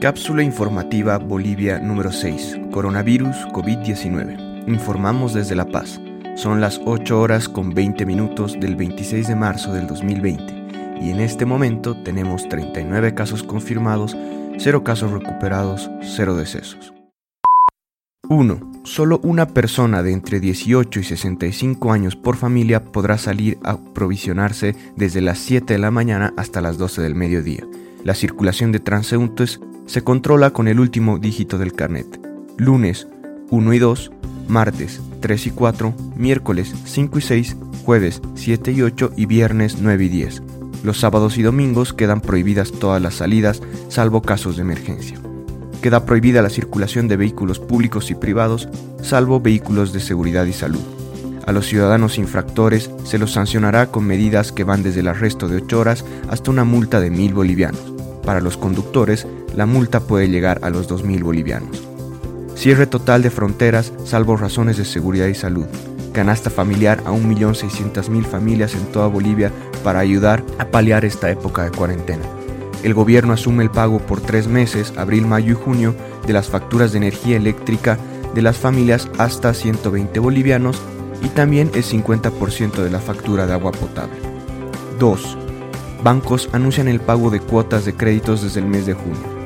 [0.00, 2.60] Cápsula informativa Bolivia número 6.
[2.72, 4.66] Coronavirus COVID-19.
[4.66, 6.00] Informamos desde La Paz.
[6.36, 11.20] Son las 8 horas con 20 minutos del 26 de marzo del 2020 y en
[11.20, 14.16] este momento tenemos 39 casos confirmados,
[14.56, 16.94] 0 casos recuperados, 0 decesos.
[18.30, 18.72] 1.
[18.84, 24.74] Solo una persona de entre 18 y 65 años por familia podrá salir a provisionarse
[24.96, 27.66] desde las 7 de la mañana hasta las 12 del mediodía.
[28.02, 29.60] La circulación de transeúntes
[29.90, 32.06] se controla con el último dígito del carnet.
[32.56, 33.08] Lunes
[33.50, 34.12] 1 y 2,
[34.46, 40.04] martes 3 y 4, miércoles 5 y 6, jueves 7 y 8 y viernes 9
[40.04, 40.42] y 10.
[40.84, 45.18] Los sábados y domingos quedan prohibidas todas las salidas, salvo casos de emergencia.
[45.82, 48.68] Queda prohibida la circulación de vehículos públicos y privados,
[49.02, 50.84] salvo vehículos de seguridad y salud.
[51.46, 55.56] A los ciudadanos infractores se los sancionará con medidas que van desde el arresto de
[55.56, 57.99] 8 horas hasta una multa de 1.000 bolivianos.
[58.30, 59.26] Para los conductores,
[59.56, 61.82] la multa puede llegar a los 2.000 bolivianos.
[62.54, 65.66] Cierre total de fronteras, salvo razones de seguridad y salud.
[66.12, 69.50] Canasta familiar a 1.600.000 familias en toda Bolivia
[69.82, 72.22] para ayudar a paliar esta época de cuarentena.
[72.84, 76.92] El gobierno asume el pago por tres meses, abril, mayo y junio, de las facturas
[76.92, 77.98] de energía eléctrica
[78.32, 80.80] de las familias hasta 120 bolivianos
[81.20, 84.20] y también el 50% de la factura de agua potable.
[85.00, 85.49] 2
[86.02, 89.40] bancos anuncian el pago de cuotas de créditos desde el mes de junio.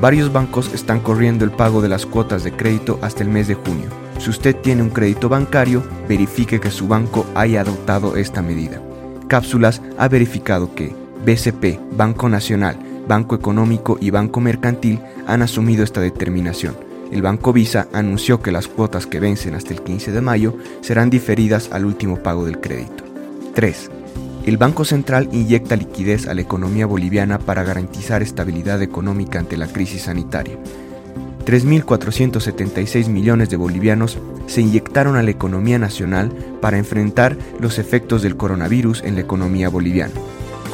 [0.00, 3.54] Varios bancos están corriendo el pago de las cuotas de crédito hasta el mes de
[3.54, 3.88] junio.
[4.18, 8.80] Si usted tiene un crédito bancario, verifique que su banco haya adoptado esta medida.
[9.28, 12.76] Cápsulas ha verificado que BCP, Banco Nacional,
[13.06, 16.76] Banco Económico y Banco Mercantil han asumido esta determinación.
[17.12, 21.10] El Banco Visa anunció que las cuotas que vencen hasta el 15 de mayo serán
[21.10, 23.04] diferidas al último pago del crédito.
[23.54, 24.01] 3
[24.44, 29.68] el Banco Central inyecta liquidez a la economía boliviana para garantizar estabilidad económica ante la
[29.68, 30.58] crisis sanitaria.
[31.46, 38.36] 3.476 millones de bolivianos se inyectaron a la economía nacional para enfrentar los efectos del
[38.36, 40.14] coronavirus en la economía boliviana.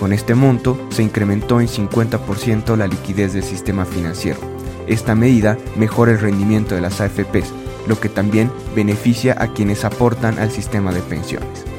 [0.01, 4.39] Con este monto se incrementó en 50% la liquidez del sistema financiero.
[4.87, 7.53] Esta medida mejora el rendimiento de las AFPs,
[7.87, 11.78] lo que también beneficia a quienes aportan al sistema de pensiones.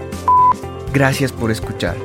[0.94, 1.96] Gracias por escuchar.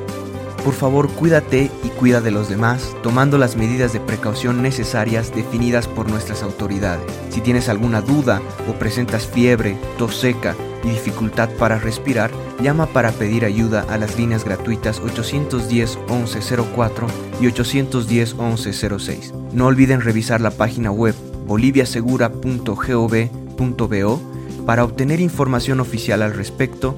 [0.63, 5.87] Por favor, cuídate y cuida de los demás, tomando las medidas de precaución necesarias definidas
[5.87, 7.05] por nuestras autoridades.
[7.29, 12.31] Si tienes alguna duda o presentas fiebre, tos seca y dificultad para respirar,
[12.61, 17.07] llama para pedir ayuda a las líneas gratuitas 810 1104
[17.41, 19.33] y 810 1106.
[19.53, 21.13] No olviden revisar la página web
[21.45, 24.21] boliviasegura.gov.bo
[24.65, 26.97] para obtener información oficial al respecto